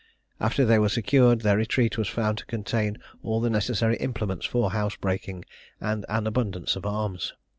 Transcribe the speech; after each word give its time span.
After 0.39 0.65
they 0.65 0.79
were 0.79 0.89
secured, 0.89 1.41
their 1.41 1.57
retreat 1.57 1.95
was 1.95 2.07
found 2.07 2.39
to 2.39 2.45
contain 2.47 2.97
all 3.21 3.39
the 3.39 3.51
necessary 3.51 3.97
implements 3.97 4.47
for 4.47 4.71
housebreaking, 4.71 5.45
and 5.79 6.07
abundance 6.09 6.75
of 6.75 6.87
arms. 6.87 7.35